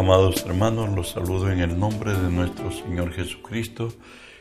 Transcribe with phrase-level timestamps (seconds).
[0.00, 3.92] Amados hermanos, los saludo en el nombre de nuestro Señor Jesucristo.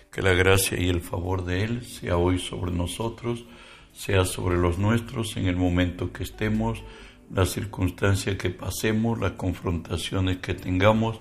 [0.10, 3.44] Que la gracia y el favor de Él sea hoy sobre nosotros,
[3.92, 6.82] sea sobre los nuestros en el momento que estemos,
[7.30, 11.20] la circunstancia que pasemos, las confrontaciones que tengamos.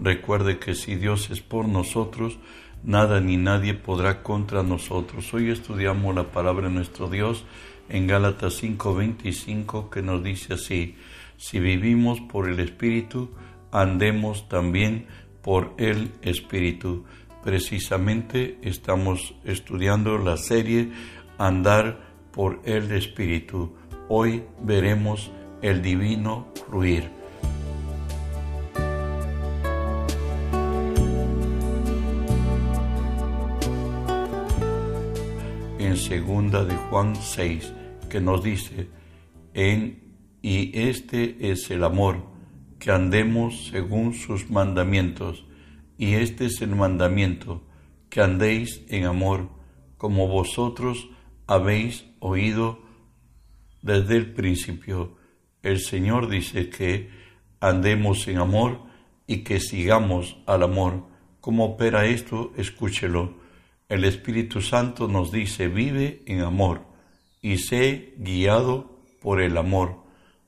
[0.00, 2.38] Recuerde que si Dios es por nosotros,
[2.84, 5.34] nada ni nadie podrá contra nosotros.
[5.34, 7.44] Hoy estudiamos la palabra de nuestro Dios
[7.90, 10.96] en Gálatas 5:25 que nos dice así,
[11.36, 13.28] si vivimos por el Espíritu,
[13.74, 15.06] andemos también
[15.42, 17.04] por el Espíritu.
[17.42, 20.90] Precisamente estamos estudiando la serie
[21.36, 21.98] Andar
[22.32, 23.74] por el Espíritu.
[24.08, 27.10] Hoy veremos el divino fluir.
[35.78, 37.72] En segunda de Juan 6,
[38.08, 38.88] que nos dice,
[39.52, 40.04] en
[40.40, 42.33] y este es el amor,
[42.84, 45.46] que andemos según sus mandamientos,
[45.96, 47.62] y este es el mandamiento,
[48.10, 49.48] que andéis en amor,
[49.96, 51.08] como vosotros
[51.46, 52.82] habéis oído
[53.80, 55.16] desde el principio.
[55.62, 57.08] El Señor dice que
[57.58, 58.82] andemos en amor
[59.26, 61.06] y que sigamos al amor.
[61.40, 62.52] ¿Cómo opera esto?
[62.58, 63.38] Escúchelo.
[63.88, 66.82] El Espíritu Santo nos dice, vive en amor
[67.40, 70.03] y sé guiado por el amor.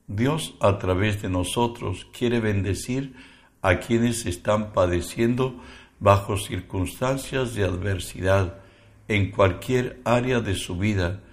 [0.07, 3.13] Dios a través de nosotros quiere bendecir
[3.61, 5.61] a quienes están padeciendo
[5.99, 8.59] bajo circunstancias de adversidad
[9.09, 11.23] en cualquier área de su vida.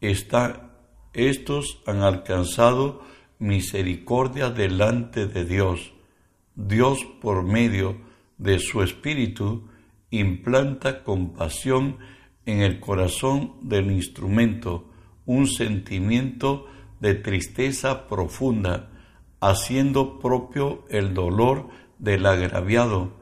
[0.00, 3.02] estos han alcanzado
[3.38, 5.92] misericordia delante de Dios.
[6.54, 7.96] Dios por medio
[8.38, 9.68] de su Espíritu
[10.10, 11.98] implanta compasión
[12.46, 14.90] en el corazón del instrumento,
[15.26, 16.66] un sentimiento
[17.02, 18.88] de tristeza profunda,
[19.40, 21.68] haciendo propio el dolor
[21.98, 23.14] del agraviado.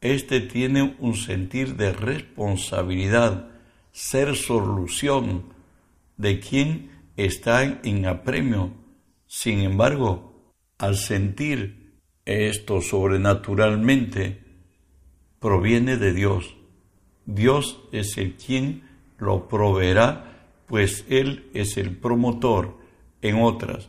[0.00, 3.50] Este tiene un sentir de responsabilidad,
[3.90, 5.46] ser solución
[6.16, 8.70] de quien está en apremio.
[9.26, 14.44] Sin embargo, al sentir esto sobrenaturalmente,
[15.40, 16.54] proviene de Dios.
[17.26, 18.84] Dios es el quien
[19.18, 22.83] lo proveerá, pues Él es el promotor
[23.24, 23.88] en otras.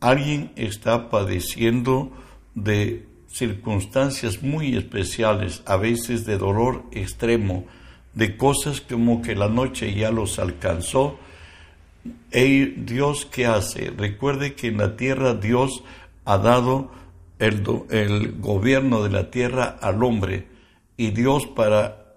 [0.00, 2.12] Alguien está padeciendo
[2.54, 7.66] de circunstancias muy especiales, a veces de dolor extremo,
[8.14, 11.18] de cosas como que la noche ya los alcanzó.
[12.32, 13.90] Dios qué hace?
[13.90, 15.84] Recuerde que en la tierra Dios
[16.24, 16.90] ha dado
[17.38, 20.48] el, el gobierno de la tierra al hombre
[20.96, 22.16] y Dios para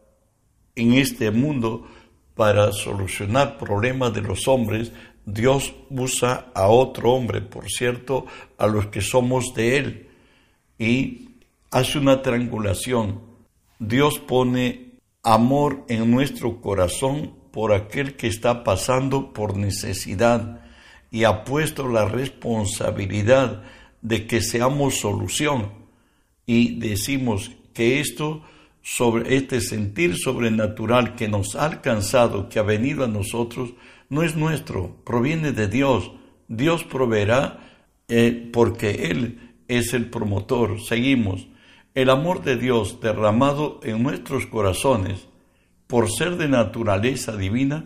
[0.75, 1.88] en este mundo
[2.35, 4.91] para solucionar problemas de los hombres
[5.25, 8.25] Dios usa a otro hombre, por cierto,
[8.57, 10.09] a los que somos de Él,
[10.79, 11.29] y
[11.69, 13.21] hace una triangulación.
[13.79, 14.91] Dios pone
[15.23, 20.61] amor en nuestro corazón por aquel que está pasando por necesidad
[21.11, 23.63] y ha puesto la responsabilidad
[24.01, 25.71] de que seamos solución.
[26.45, 28.43] Y decimos que esto
[28.81, 33.73] sobre este sentir sobrenatural que nos ha alcanzado, que ha venido a nosotros,
[34.11, 36.11] no es nuestro, proviene de Dios.
[36.49, 37.79] Dios proveerá
[38.09, 40.81] eh, porque Él es el promotor.
[40.81, 41.47] Seguimos.
[41.94, 45.29] El amor de Dios derramado en nuestros corazones,
[45.88, 47.85] por ser de naturaleza divina,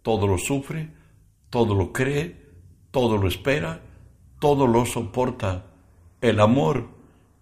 [0.00, 0.88] todo lo sufre,
[1.50, 2.34] todo lo cree,
[2.90, 3.82] todo lo espera,
[4.40, 5.66] todo lo soporta.
[6.22, 6.88] El amor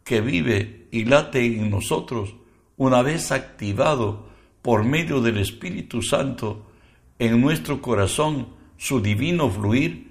[0.03, 2.35] que vive y late en nosotros
[2.77, 4.27] una vez activado
[4.63, 6.70] por medio del Espíritu Santo
[7.21, 8.49] en nuestro corazón,
[8.79, 10.11] su divino fluir,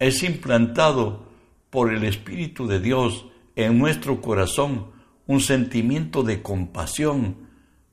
[0.00, 1.28] es implantado
[1.70, 4.86] por el Espíritu de Dios en nuestro corazón
[5.28, 7.36] un sentimiento de compasión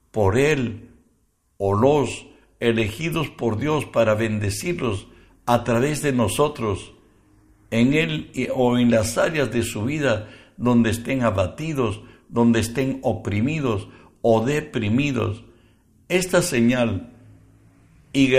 [0.09, 0.89] por Él
[1.57, 2.25] o los
[2.59, 5.07] elegidos por Dios para bendecirlos
[5.45, 6.93] a través de nosotros
[7.69, 10.27] en Él o en las áreas de su vida
[10.57, 13.89] donde estén abatidos, donde estén oprimidos
[14.23, 15.43] o deprimidos.
[16.09, 17.14] Esta señal
[18.15, 18.33] y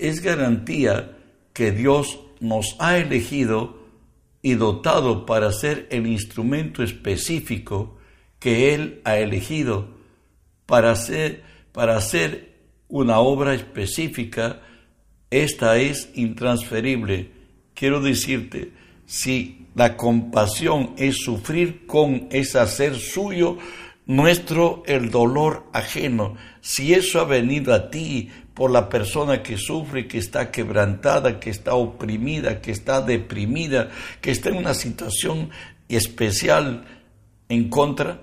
[0.00, 1.16] es garantía
[1.52, 3.78] que Dios nos ha elegido
[4.42, 7.96] y dotado para ser el instrumento específico
[8.40, 9.86] que Él ha elegido
[10.66, 12.56] para hacer, para hacer
[12.88, 14.60] una obra específica.
[15.30, 17.30] Esta es intransferible.
[17.72, 18.72] Quiero decirte,
[19.06, 23.58] si la compasión es sufrir con, es hacer suyo
[24.06, 30.06] nuestro el dolor ajeno, si eso ha venido a ti por la persona que sufre,
[30.06, 33.90] que está quebrantada, que está oprimida, que está deprimida,
[34.20, 35.50] que está en una situación
[35.88, 36.84] especial,
[37.48, 38.22] en contra,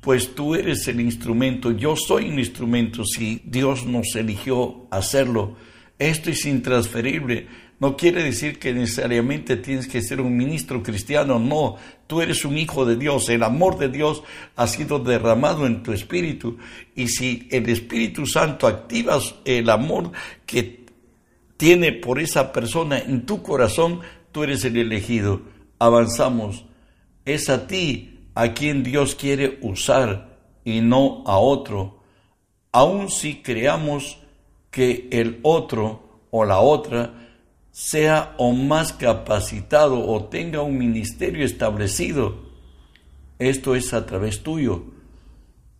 [0.00, 5.56] pues tú eres el instrumento, yo soy un instrumento si Dios nos eligió hacerlo.
[5.98, 7.46] Esto es intransferible.
[7.80, 11.76] No quiere decir que necesariamente tienes que ser un ministro cristiano, no.
[12.06, 14.22] Tú eres un hijo de Dios, el amor de Dios
[14.56, 16.58] ha sido derramado en tu espíritu.
[16.94, 20.12] Y si el Espíritu Santo activas el amor
[20.46, 20.84] que
[21.56, 24.00] tiene por esa persona en tu corazón,
[24.32, 25.42] tú eres el elegido.
[25.78, 26.64] Avanzamos.
[27.24, 32.00] Es a ti a quien Dios quiere usar y no a otro.
[32.70, 34.18] Aun si creamos
[34.70, 37.23] que el otro o la otra
[37.74, 42.36] sea o más capacitado o tenga un ministerio establecido,
[43.40, 44.84] esto es a través tuyo.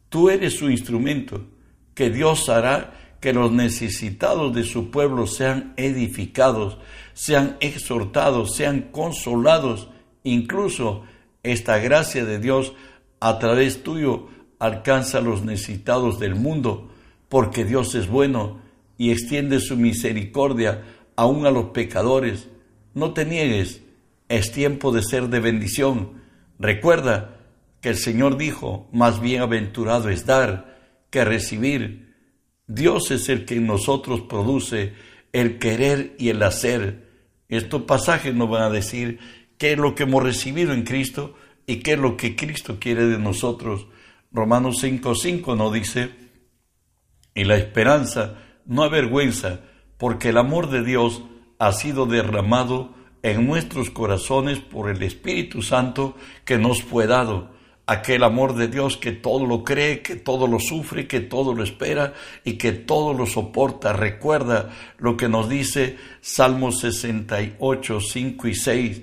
[0.09, 1.47] Tú eres su instrumento,
[1.95, 6.79] que Dios hará que los necesitados de su pueblo sean edificados,
[7.13, 9.89] sean exhortados, sean consolados.
[10.25, 11.05] Incluso
[11.45, 12.73] esta gracia de Dios
[13.21, 14.27] a través tuyo
[14.59, 16.91] alcanza a los necesitados del mundo,
[17.29, 18.59] porque Dios es bueno
[18.99, 20.83] y extiende su misericordia
[21.17, 22.49] aún a los pecadores.
[22.95, 23.83] No te niegues,
[24.29, 26.23] es tiempo de ser de bendición.
[26.59, 27.37] Recuerda
[27.81, 30.79] que el Señor dijo, más bienaventurado es dar
[31.11, 32.15] que recibir.
[32.67, 34.95] Dios es el que en nosotros produce
[35.33, 37.11] el querer y el hacer.
[37.49, 39.19] Estos pasajes nos van a decir
[39.59, 41.35] qué es lo que hemos recibido en Cristo
[41.67, 43.87] y qué es lo que Cristo quiere de nosotros.
[44.33, 46.11] Romanos 5:5 nos dice,
[47.35, 49.61] y la esperanza no avergüenza,
[49.99, 51.23] porque el amor de Dios
[51.59, 56.15] ha sido derramado en nuestros corazones por el Espíritu Santo
[56.45, 57.53] que nos fue dado.
[57.87, 61.63] Aquel amor de Dios que todo lo cree, que todo lo sufre, que todo lo
[61.63, 62.15] espera
[62.45, 63.93] y que todo lo soporta.
[63.93, 69.03] Recuerda lo que nos dice Salmos 68, 5 y 6,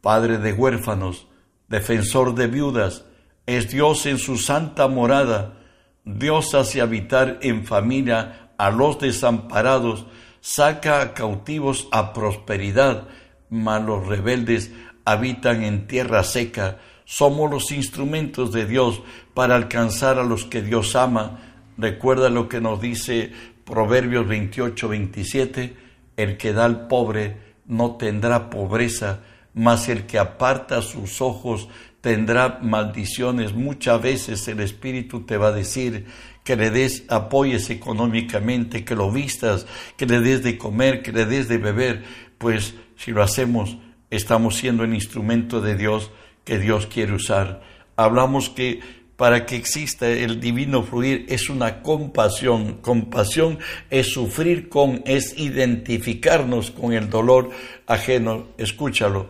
[0.00, 1.26] Padre de huérfanos,
[1.68, 3.04] defensor de viudas,
[3.46, 5.58] es Dios en su santa morada,
[6.04, 10.06] Dios hace habitar en familia a los desamparados,
[10.48, 13.06] saca cautivos a prosperidad,
[13.50, 14.70] mas los rebeldes
[15.04, 19.02] habitan en tierra seca, somos los instrumentos de Dios
[19.34, 21.38] para alcanzar a los que Dios ama.
[21.76, 23.30] Recuerda lo que nos dice
[23.64, 25.76] Proverbios 28, 27,
[26.16, 27.36] el que da al pobre
[27.66, 29.20] no tendrá pobreza,
[29.52, 31.68] mas el que aparta sus ojos
[32.00, 33.52] tendrá maldiciones.
[33.52, 36.06] Muchas veces el Espíritu te va a decir
[36.48, 39.66] que le des apoyes económicamente, que lo vistas,
[39.98, 42.04] que le des de comer, que le des de beber,
[42.38, 43.76] pues si lo hacemos,
[44.08, 46.10] estamos siendo el instrumento de Dios
[46.44, 47.60] que Dios quiere usar.
[47.96, 48.80] Hablamos que
[49.16, 52.78] para que exista el divino fluir es una compasión.
[52.80, 53.58] Compasión
[53.90, 57.50] es sufrir con, es identificarnos con el dolor
[57.86, 58.46] ajeno.
[58.56, 59.28] Escúchalo.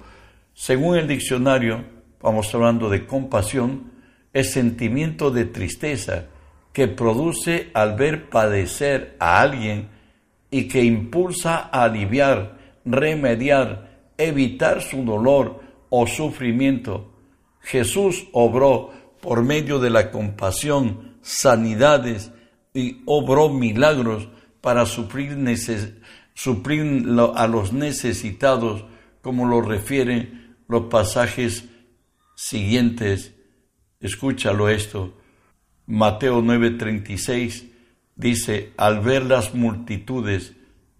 [0.54, 1.84] Según el diccionario,
[2.22, 3.90] vamos hablando de compasión,
[4.32, 6.28] es sentimiento de tristeza
[6.72, 9.88] que produce al ver padecer a alguien
[10.50, 15.60] y que impulsa a aliviar, remediar, evitar su dolor
[15.90, 17.12] o sufrimiento.
[17.60, 22.30] Jesús obró por medio de la compasión sanidades
[22.72, 24.28] y obró milagros
[24.60, 25.36] para suplir,
[27.34, 28.84] a los necesitados,
[29.22, 31.64] como lo refieren los pasajes
[32.36, 33.34] siguientes.
[34.00, 35.14] Escúchalo esto.
[35.88, 37.70] Mateo 9:36
[38.14, 40.52] dice, al ver las multitudes,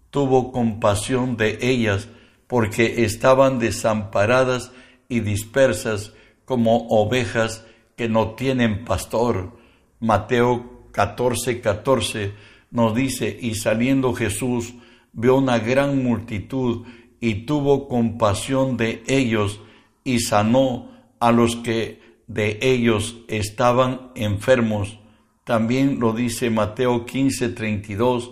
[0.09, 2.09] tuvo compasión de ellas
[2.47, 4.71] porque estaban desamparadas
[5.07, 7.63] y dispersas como ovejas
[7.95, 9.59] que no tienen pastor.
[9.99, 12.33] Mateo 14, 14
[12.71, 14.73] nos dice, y saliendo Jesús
[15.13, 16.87] vio una gran multitud
[17.19, 19.59] y tuvo compasión de ellos
[20.03, 24.99] y sanó a los que de ellos estaban enfermos.
[25.43, 28.31] También lo dice Mateo 15, 32,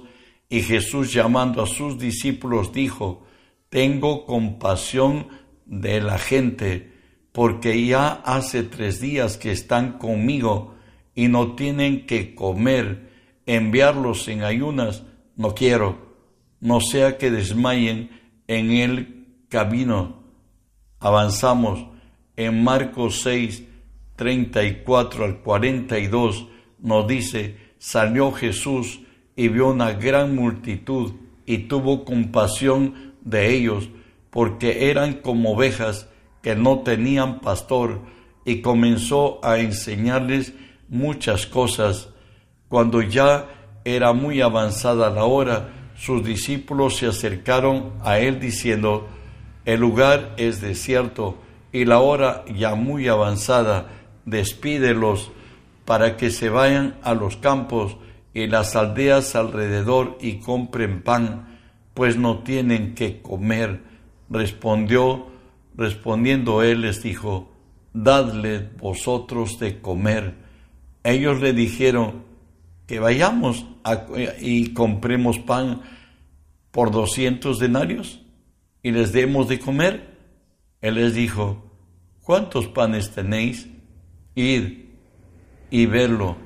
[0.50, 3.26] y Jesús llamando a sus discípulos dijo,
[3.70, 5.28] tengo compasión
[5.66, 6.94] de la gente,
[7.32, 10.76] porque ya hace tres días que están conmigo
[11.16, 13.10] y no tienen que comer,
[13.48, 15.04] enviarlos en ayunas,
[15.36, 16.16] no quiero,
[16.60, 18.12] no sea que desmayen
[18.48, 20.24] en el camino.
[21.00, 21.88] Avanzamos
[22.36, 23.64] en Marcos 6,
[24.18, 26.48] 34 al 42,
[26.80, 29.00] nos dice, salió Jesús
[29.38, 31.14] y vio una gran multitud
[31.46, 33.90] y tuvo compasión de ellos,
[34.30, 36.10] porque eran como ovejas
[36.42, 38.02] que no tenían pastor,
[38.44, 40.54] y comenzó a enseñarles
[40.88, 42.10] muchas cosas.
[42.70, 43.50] Cuando ya
[43.84, 49.08] era muy avanzada la hora, sus discípulos se acercaron a él diciendo,
[49.66, 51.38] el lugar es desierto
[51.74, 53.90] y la hora ya muy avanzada,
[54.28, 55.32] despídelos
[55.86, 57.98] para que se vayan a los campos
[58.36, 61.58] y las aldeas alrededor y compren pan,
[61.96, 63.82] pues no tienen que comer.
[64.30, 65.26] Respondió,
[65.76, 67.52] respondiendo él les dijo,
[67.94, 70.36] dadle vosotros de comer.
[71.04, 72.28] Ellos le dijeron,
[72.88, 73.66] que vayamos
[74.40, 75.82] y compremos pan
[76.72, 78.22] por doscientos denarios
[78.82, 80.18] y les demos de comer.
[80.82, 81.70] Él les dijo,
[82.24, 83.68] ¿cuántos panes tenéis?
[84.38, 84.86] Id
[85.72, 86.38] y verlo.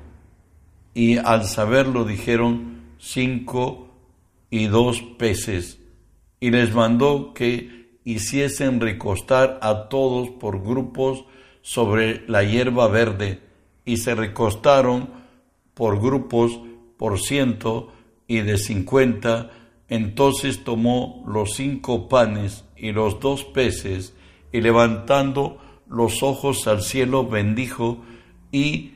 [0.93, 3.89] Y al saberlo dijeron cinco
[4.49, 5.77] y dos peces.
[6.39, 11.25] Y les mandó que hiciesen recostar a todos por grupos
[11.61, 13.41] sobre la hierba verde.
[13.83, 15.09] Y se recostaron
[15.73, 16.59] por grupos
[16.95, 17.91] por ciento
[18.25, 19.51] y de cincuenta.
[19.89, 24.15] Entonces tomó los cinco panes y los dos peces
[24.53, 25.57] y levantando
[25.91, 28.01] los ojos al cielo bendijo
[28.51, 28.93] y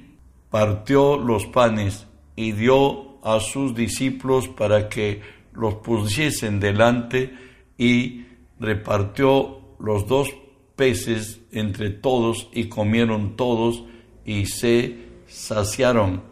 [0.50, 5.22] partió los panes y dio a sus discípulos para que
[5.54, 7.34] los pusiesen delante
[7.78, 8.26] y
[8.60, 10.30] repartió los dos
[10.78, 13.84] peces entre todos y comieron todos
[14.24, 14.98] y se
[15.28, 16.24] saciaron.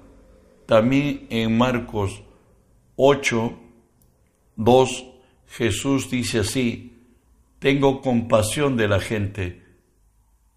[0.66, 2.24] También en Marcos
[2.96, 3.54] 8,
[4.56, 5.06] 2,
[5.48, 6.94] Jesús dice así,
[7.60, 9.63] tengo compasión de la gente.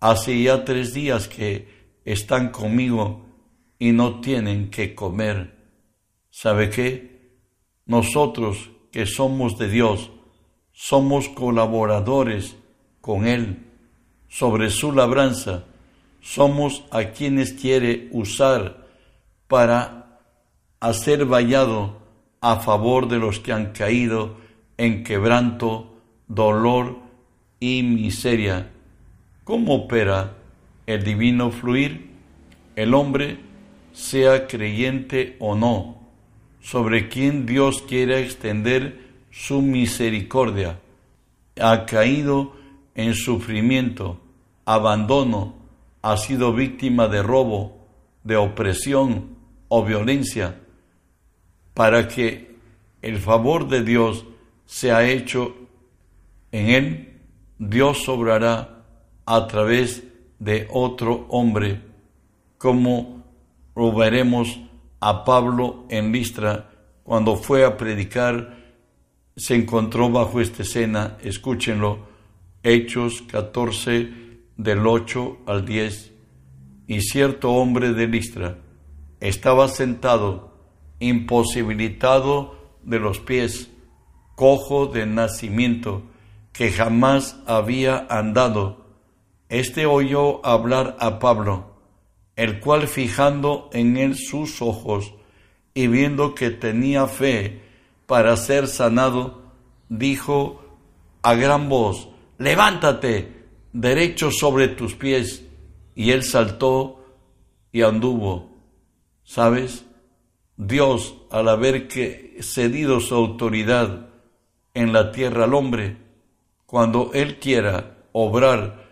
[0.01, 1.69] Hace ya tres días que
[2.05, 3.27] están conmigo
[3.79, 5.57] y no tienen que comer.
[6.31, 7.39] ¿Sabe qué?
[7.87, 10.11] Nosotros que somos de Dios,
[10.73, 12.57] somos colaboradores
[13.01, 13.67] con Él
[14.29, 15.65] sobre su labranza,
[16.21, 18.87] somos a quienes quiere usar
[19.47, 20.21] para
[20.81, 22.03] hacer vallado
[22.41, 24.37] a favor de los que han caído
[24.77, 26.99] en quebranto, dolor
[27.61, 28.73] y miseria.
[29.47, 30.35] ¿Cómo opera
[30.87, 32.11] el divino fluir?
[32.75, 33.39] El hombre
[33.93, 36.01] sea creyente o no,
[36.61, 40.81] sobre quien Dios quiere extender su misericordia,
[41.61, 42.57] ha caído
[42.97, 44.21] en sufrimiento,
[44.65, 45.55] abandono,
[46.03, 47.87] ha sido víctima de robo,
[48.25, 49.37] de opresión
[49.69, 50.59] o violencia,
[51.73, 52.57] para que
[53.01, 54.25] el favor de Dios
[54.65, 55.55] sea hecho
[56.51, 57.21] en él,
[57.61, 58.76] Dios sobrará
[59.27, 60.05] a través
[60.39, 61.83] de otro hombre,
[62.59, 63.25] como
[63.75, 64.61] lo veremos
[65.01, 66.71] a Pablo en Listra
[67.03, 68.57] cuando fue a predicar,
[69.37, 72.07] se encontró bajo esta escena, escúchenlo,
[72.63, 74.11] Hechos 14
[74.57, 76.13] del 8 al 10,
[76.89, 78.59] y cierto hombre de Listra
[79.21, 80.53] estaba sentado,
[80.99, 83.71] imposibilitado de los pies,
[84.35, 86.03] cojo de nacimiento,
[86.53, 88.86] que jamás había andado.
[89.49, 91.77] Este oyó hablar a Pablo,
[92.35, 95.15] el cual fijando en él sus ojos
[95.75, 97.63] y viendo que tenía fe
[98.07, 99.43] para ser sanado,
[99.89, 100.63] dijo
[101.23, 105.45] a gran voz, levántate, derecho sobre tus pies.
[105.95, 107.05] Y él saltó
[107.73, 108.51] y anduvo.
[109.25, 109.85] ¿Sabes?
[110.57, 114.09] Dios, al haber que cedido su autoridad
[114.73, 115.99] en la tierra al hombre,
[116.65, 118.86] cuando Él quiera obrar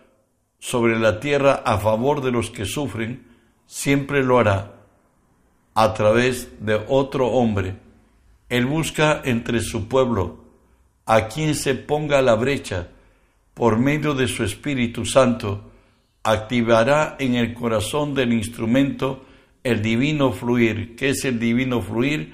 [0.65, 3.21] sobre la tierra a favor de los que sufren,
[3.67, 4.71] siempre lo hará
[5.75, 7.75] a través de otro hombre.
[8.49, 10.43] Él busca entre su pueblo
[11.05, 12.87] a quien se ponga la brecha
[13.53, 15.69] por medio de su Espíritu Santo,
[16.23, 19.23] activará en el corazón del instrumento
[19.63, 20.95] el divino fluir.
[20.95, 22.33] ¿Qué es el divino fluir?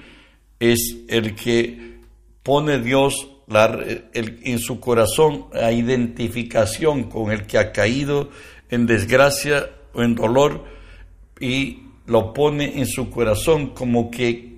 [0.58, 1.98] Es el que
[2.42, 8.30] pone Dios en su corazón la identificación con el que ha caído
[8.70, 10.64] en desgracia o en dolor
[11.40, 14.52] y lo pone en su corazón como que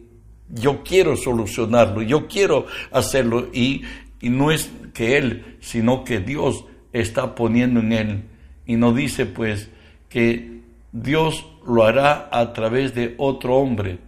[0.48, 3.82] yo quiero solucionarlo, yo quiero hacerlo y,
[4.20, 8.22] y no es que Él, sino que Dios está poniendo en Él.
[8.66, 9.68] Y no dice pues
[10.08, 10.60] que
[10.92, 13.98] Dios lo hará a través de otro hombre.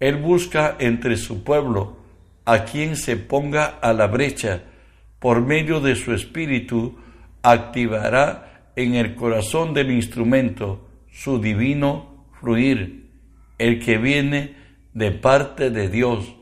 [0.00, 1.96] Él busca entre su pueblo
[2.48, 4.62] a quien se ponga a la brecha.
[5.18, 6.96] Por medio de su espíritu
[7.42, 13.10] activará en el corazón del instrumento su divino fluir,
[13.58, 14.54] el que viene
[14.94, 16.36] de parte de Dios,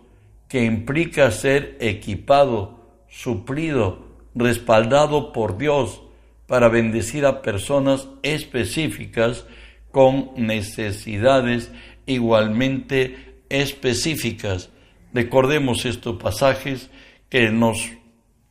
[0.48, 6.02] que implica ser equipado, suplido, respaldado por Dios
[6.46, 9.44] para bendecir a personas específicas
[9.90, 11.72] con necesidades
[12.06, 14.70] igualmente específicas.
[15.16, 16.90] Recordemos estos pasajes
[17.30, 17.90] que nos,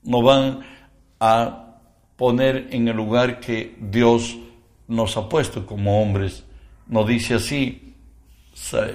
[0.01, 0.61] nos van
[1.19, 1.77] a
[2.15, 4.35] poner en el lugar que Dios
[4.87, 6.43] nos ha puesto como hombres
[6.87, 7.93] nos dice así,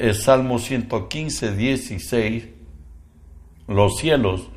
[0.00, 2.48] es Salmo 115, 16,
[3.68, 4.48] los cielos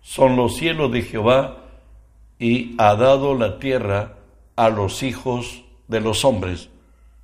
[0.00, 1.64] son los cielos de Jehová
[2.38, 4.16] y ha dado la tierra
[4.56, 6.70] a los hijos de los hombres.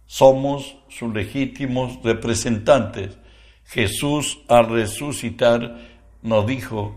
[0.07, 3.17] Somos sus legítimos representantes.
[3.65, 5.79] Jesús al resucitar
[6.23, 6.97] nos dijo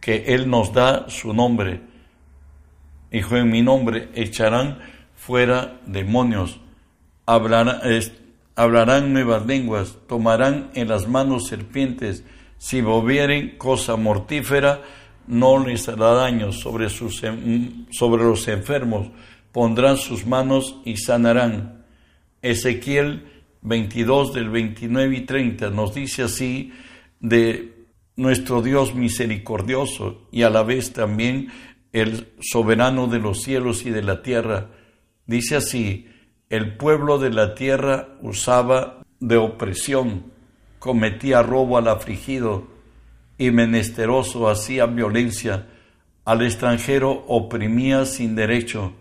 [0.00, 1.80] que Él nos da su nombre.
[3.10, 4.78] Hijo, en mi nombre echarán
[5.14, 6.60] fuera demonios,
[7.26, 7.80] hablarán,
[8.56, 12.24] hablarán nuevas lenguas, tomarán en las manos serpientes,
[12.58, 14.82] si bebieren cosa mortífera,
[15.26, 17.22] no les hará daño sobre, sus,
[17.90, 19.08] sobre los enfermos,
[19.52, 21.84] pondrán sus manos y sanarán.
[22.42, 23.33] Ezequiel
[23.64, 26.72] 22 del 29 y 30 nos dice así
[27.18, 31.48] de nuestro Dios misericordioso y a la vez también
[31.92, 34.70] el soberano de los cielos y de la tierra.
[35.26, 36.08] Dice así,
[36.50, 40.24] el pueblo de la tierra usaba de opresión,
[40.78, 42.68] cometía robo al afligido
[43.38, 45.68] y menesteroso hacía violencia,
[46.26, 48.92] al extranjero oprimía sin derecho,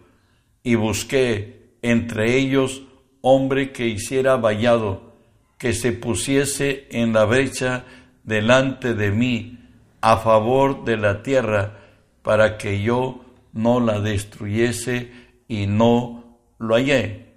[0.63, 2.83] y busqué entre ellos
[3.25, 5.13] hombre que hiciera vallado,
[5.57, 7.85] que se pusiese en la brecha
[8.25, 9.59] delante de mí
[10.01, 11.79] a favor de la tierra,
[12.21, 15.11] para que yo no la destruyese
[15.47, 17.27] y no lo hallé.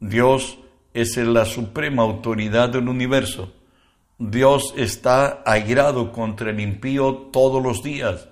[0.00, 0.58] Dios
[0.94, 3.52] es la suprema autoridad del universo.
[4.18, 8.30] Dios está airado contra el impío todos los días,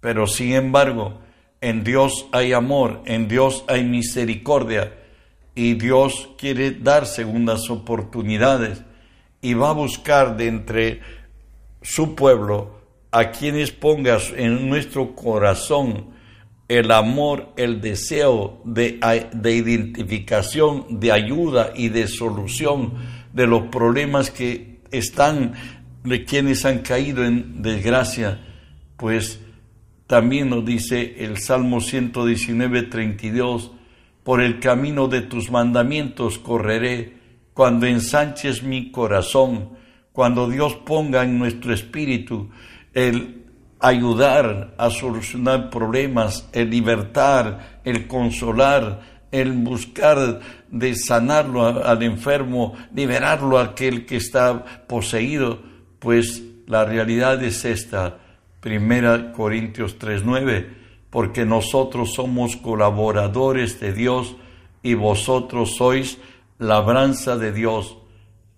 [0.00, 1.20] pero sin embargo,
[1.60, 4.92] en Dios hay amor, en Dios hay misericordia,
[5.54, 8.82] y Dios quiere dar segundas oportunidades
[9.40, 11.00] y va a buscar de entre
[11.82, 12.80] su pueblo
[13.10, 16.12] a quienes pongas en nuestro corazón
[16.68, 18.98] el amor, el deseo de,
[19.32, 22.94] de, identificación, de ayuda y de solución
[23.34, 25.52] de los problemas que están,
[26.02, 28.40] de quienes han caído en desgracia,
[28.96, 29.40] pues
[30.06, 33.72] también nos dice el Salmo 119, 32,
[34.24, 37.20] por el camino de tus mandamientos correré,
[37.54, 39.70] cuando ensanches mi corazón,
[40.12, 42.50] cuando Dios ponga en nuestro espíritu
[42.94, 43.44] el
[43.80, 49.00] ayudar a solucionar problemas, el libertar, el consolar,
[49.32, 55.60] el buscar de sanarlo al enfermo, liberarlo a aquel que está poseído,
[55.98, 58.18] pues la realidad es esta.
[58.60, 60.81] Primera Corintios 3:9
[61.12, 64.34] porque nosotros somos colaboradores de Dios
[64.82, 66.16] y vosotros sois
[66.58, 67.98] labranza de Dios.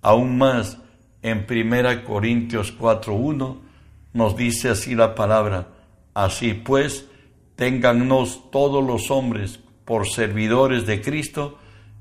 [0.02, 0.78] Aún más,
[1.22, 3.56] en 1 Corintios 4.1
[4.12, 5.66] nos dice así la palabra,
[6.14, 7.08] así pues,
[7.56, 11.58] téngannos todos los hombres por servidores de Cristo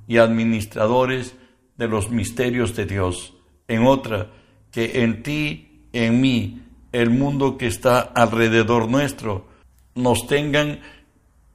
[0.07, 1.35] y administradores
[1.77, 3.33] de los misterios de Dios.
[3.67, 4.29] En otra,
[4.71, 6.61] que en ti, en mí,
[6.91, 9.51] el mundo que está alrededor nuestro,
[9.95, 10.79] nos tengan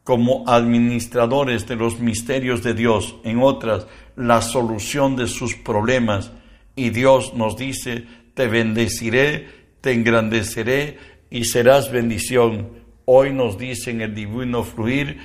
[0.05, 6.33] como administradores de los misterios de Dios, en otras, la solución de sus problemas.
[6.75, 9.49] Y Dios nos dice, te bendeciré,
[9.81, 10.99] te engrandeceré
[11.31, 12.71] y serás bendición.
[13.05, 15.19] Hoy nos dice en el divino fluir,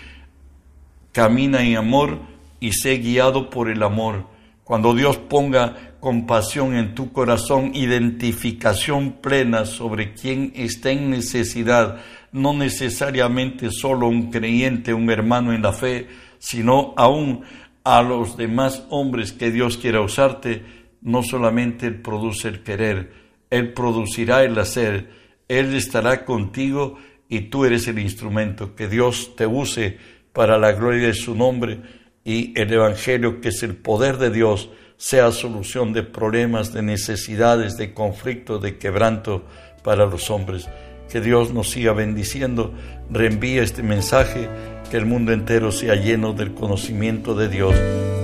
[1.12, 2.20] camina en amor
[2.60, 4.26] y sé guiado por el amor.
[4.64, 12.02] Cuando Dios ponga compasión en tu corazón, identificación plena sobre quien está en necesidad,
[12.34, 17.46] no necesariamente solo un creyente, un hermano en la fe, sino aún
[17.86, 20.66] a los demás hombres que Dios quiera usarte,
[21.02, 23.14] no solamente Él produce el querer,
[23.50, 25.10] Él producirá el hacer,
[25.48, 26.98] Él estará contigo
[27.30, 29.98] y tú eres el instrumento, que Dios te use
[30.34, 31.80] para la gloria de su nombre
[32.26, 34.70] y el Evangelio, que es el poder de Dios,
[35.04, 39.44] sea solución de problemas, de necesidades, de conflicto, de quebranto
[39.84, 40.70] para los hombres.
[41.12, 42.74] Que Dios nos siga bendiciendo.
[43.12, 44.48] Reenvía este mensaje,
[44.90, 47.76] que el mundo entero sea lleno del conocimiento de Dios,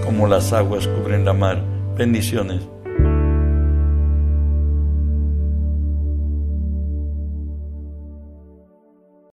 [0.06, 1.62] como las aguas cubren la mar.
[1.98, 2.62] Bendiciones.